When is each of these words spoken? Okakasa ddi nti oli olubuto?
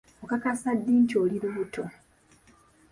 Okakasa 0.23 0.69
ddi 0.77 0.93
nti 1.01 1.13
oli 1.23 1.37
olubuto? 1.47 1.83